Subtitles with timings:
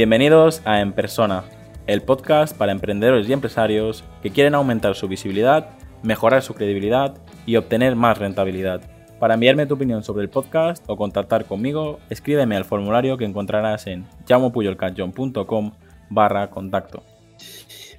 [0.00, 1.44] Bienvenidos a En Persona,
[1.86, 7.56] el podcast para emprendedores y empresarios que quieren aumentar su visibilidad, mejorar su credibilidad y
[7.56, 8.80] obtener más rentabilidad.
[9.18, 13.86] Para enviarme tu opinión sobre el podcast o contactar conmigo, escríbeme al formulario que encontrarás
[13.88, 15.72] en llamopuyolcanchon.com
[16.08, 17.04] barra contacto.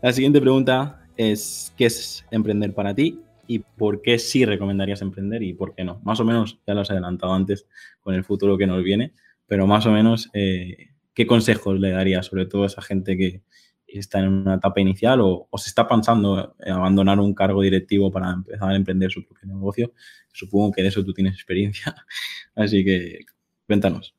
[0.00, 3.20] La siguiente pregunta es, ¿qué es emprender para ti?
[3.46, 6.00] ¿Y por qué sí recomendarías emprender y por qué no?
[6.02, 7.66] Más o menos, ya lo has adelantado antes
[8.00, 9.12] con el futuro que nos viene,
[9.46, 13.42] pero más o menos, eh, ¿qué consejos le darías sobre todo a esa gente que
[13.86, 18.10] está en una etapa inicial o, o, se está pensando en abandonar un cargo directivo
[18.10, 19.92] para empezar a emprender su propio negocio?
[20.32, 21.94] Supongo que de eso tú tienes experiencia,
[22.54, 23.20] así que
[23.66, 24.14] cuéntanos.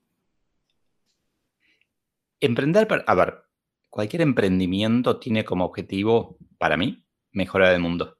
[2.40, 3.44] Emprender, a ver,
[3.90, 8.18] cualquier emprendimiento tiene como objetivo, para mí, mejorar el mundo.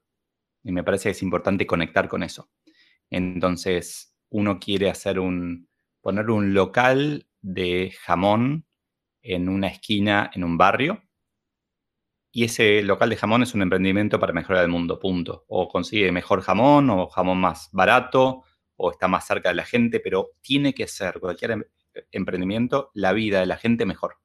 [0.62, 2.48] Y me parece que es importante conectar con eso.
[3.10, 5.68] Entonces, uno quiere hacer un,
[6.00, 8.64] poner un local de jamón
[9.22, 11.02] en una esquina, en un barrio,
[12.34, 15.44] y ese local de jamón es un emprendimiento para mejorar el mundo, punto.
[15.48, 18.44] O consigue mejor jamón, o jamón más barato,
[18.76, 21.64] o está más cerca de la gente, pero tiene que ser cualquier em,
[22.10, 24.16] emprendimiento la vida de la gente mejor.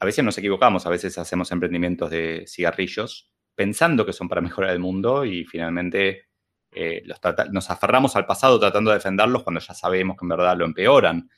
[0.00, 4.70] A veces nos equivocamos, a veces hacemos emprendimientos de cigarrillos pensando que son para mejorar
[4.70, 6.30] el mundo y finalmente
[6.72, 7.04] eh,
[7.50, 11.30] nos aferramos al pasado tratando de defenderlos cuando ya sabemos que en verdad lo empeoran.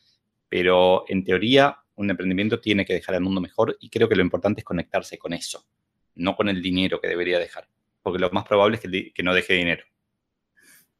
[0.49, 4.23] Pero en teoría un emprendimiento tiene que dejar el mundo mejor y creo que lo
[4.23, 5.67] importante es conectarse con eso,
[6.15, 7.69] no con el dinero que debería dejar,
[8.03, 9.85] porque lo más probable es que, no deje dinero.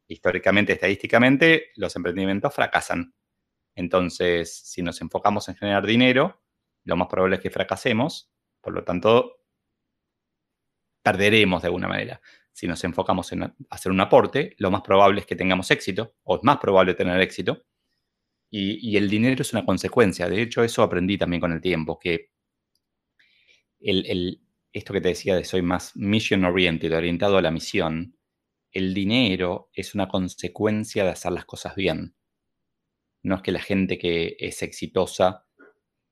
[0.07, 3.13] Históricamente, estadísticamente, los emprendimientos fracasan.
[3.73, 6.41] Entonces, si nos enfocamos en generar dinero,
[6.83, 9.41] lo más probable es que fracasemos, por lo tanto,
[11.01, 12.21] perderemos de alguna manera.
[12.51, 16.37] Si nos enfocamos en hacer un aporte, lo más probable es que tengamos éxito, o
[16.37, 17.65] es más probable tener éxito,
[18.57, 20.29] y, el dinero es una consecuencia.
[20.29, 22.31] De hecho, eso aprendí también con el tiempo, que
[23.79, 28.17] el, esto que te decía de soy más mission oriented, orientado a la misión,
[28.71, 32.15] el dinero es una consecuencia de hacer las cosas bien.
[33.23, 35.45] No es que la gente que es exitosa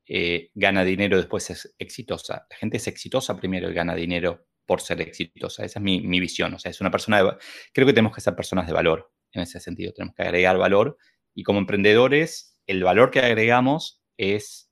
[0.06, 2.46] eh, gana dinero después es exitosa.
[2.50, 5.64] La gente es exitosa primero y gana dinero por ser exitosa.
[5.64, 6.52] Esa es mi, mi visión.
[6.54, 7.36] O sea, es una persona de,
[7.72, 9.92] Creo que tenemos que ser personas de valor en ese sentido.
[9.92, 10.98] Tenemos que agregar valor
[11.34, 14.70] y como emprendedores, el valor que agregamos es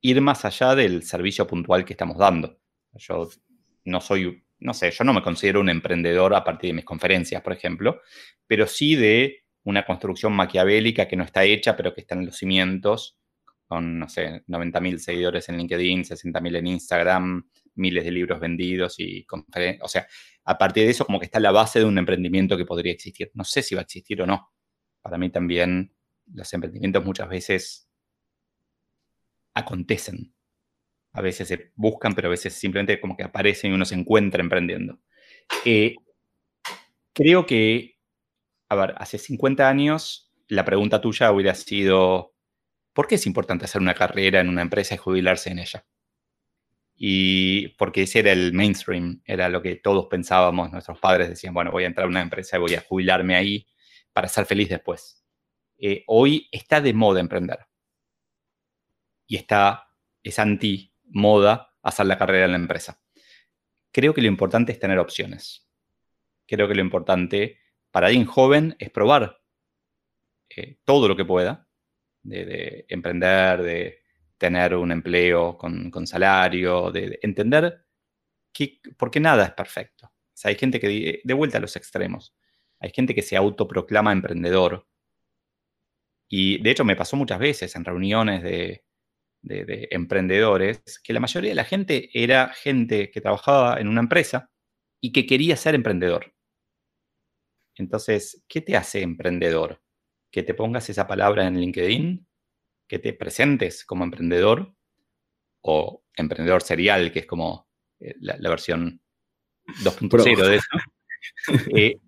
[0.00, 2.58] ir más allá del servicio puntual que estamos dando.
[2.94, 3.28] Yo
[3.84, 7.42] no soy, no sé, yo no me considero un emprendedor a partir de mis conferencias,
[7.42, 8.00] por ejemplo,
[8.46, 12.36] pero sí de una construcción maquiavélica que no está hecha, pero que está en los
[12.36, 13.18] cimientos,
[13.66, 19.24] con, no sé, 90.000 seguidores en LinkedIn, 60.000 en Instagram, miles de libros vendidos y
[19.24, 19.84] conferencias.
[19.84, 20.06] O sea,
[20.44, 23.30] a partir de eso como que está la base de un emprendimiento que podría existir.
[23.34, 24.52] No sé si va a existir o no,
[25.06, 25.94] para mí también
[26.34, 27.88] los emprendimientos muchas veces
[29.54, 30.34] acontecen.
[31.12, 34.42] A veces se buscan, pero a veces simplemente como que aparecen y uno se encuentra
[34.42, 34.98] emprendiendo.
[35.64, 35.94] Eh,
[37.12, 38.00] creo que,
[38.68, 42.34] a ver, hace 50 años la pregunta tuya hubiera sido,
[42.92, 45.86] ¿por qué es importante hacer una carrera en una empresa y jubilarse en ella?
[46.96, 51.70] Y porque ese era el mainstream, era lo que todos pensábamos, nuestros padres decían, bueno,
[51.70, 53.68] voy a entrar a una empresa y voy a jubilarme ahí
[54.16, 55.22] para ser feliz después.
[55.76, 57.66] Eh, hoy está de moda emprender.
[59.26, 62.98] Y está, es anti-moda hacer la carrera en la empresa.
[63.92, 65.68] Creo que lo importante es tener opciones.
[66.46, 67.58] Creo que lo importante
[67.90, 69.38] para alguien joven es probar
[70.48, 71.68] eh, todo lo que pueda,
[72.22, 74.02] de, emprender, de
[74.38, 77.84] tener un empleo con, salario, de, entender
[78.50, 80.10] que, porque nada es perfecto.
[80.42, 82.34] hay gente que, de vuelta a los extremos,
[82.86, 84.86] hay gente que se autoproclama emprendedor.
[86.28, 88.82] Y de hecho me pasó muchas veces en reuniones de,
[89.42, 94.50] emprendedores que la mayoría de la gente era gente que trabajaba en una empresa
[95.00, 96.34] y que quería ser emprendedor.
[97.76, 99.82] Entonces, ¿qué te hace emprendedor?
[100.32, 102.26] Que te pongas esa palabra en LinkedIn,
[102.88, 104.74] que te presentes como emprendedor
[105.60, 107.68] o emprendedor serial, que es como
[108.00, 109.00] eh, la, versión
[109.84, 110.68] 2.0 de eso.
[111.74, 111.98] Eh,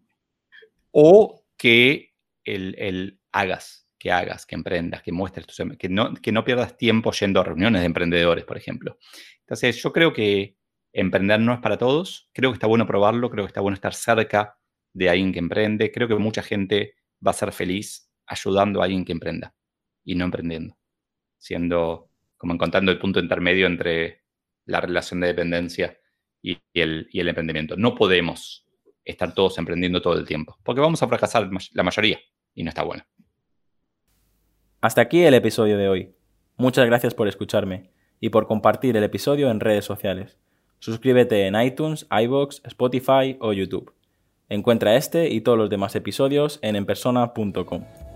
[1.00, 2.12] o que
[2.44, 6.76] el, hagas, que hagas, que emprendas, que muestres tus, em, que no, que no pierdas
[6.76, 8.98] tiempo yendo a reuniones de emprendedores, por ejemplo.
[9.38, 10.56] Entonces, yo creo que
[10.92, 12.28] emprender no es para todos.
[12.32, 14.58] Creo que está bueno probarlo, creo que está bueno estar cerca
[14.92, 15.92] de alguien que emprende.
[15.92, 19.54] Creo que mucha gente va a ser feliz ayudando a alguien que emprenda
[20.02, 20.76] y no emprendiendo,
[21.38, 24.24] siendo como encontrando el punto intermedio entre
[24.64, 25.96] la relación de dependencia
[26.42, 27.76] y el, y el emprendimiento.
[27.76, 28.67] No podemos
[29.08, 32.18] estar todos emprendiendo todo el tiempo, porque vamos a fracasar la mayoría
[32.54, 33.04] y no está bueno.
[34.80, 36.14] Hasta aquí el episodio de hoy.
[36.56, 37.90] Muchas gracias por escucharme
[38.20, 40.38] y por compartir el episodio en redes sociales.
[40.78, 43.92] Suscríbete en iTunes, iBox, Spotify o YouTube.
[44.48, 48.07] Encuentra este y todos los demás episodios en enpersona.com.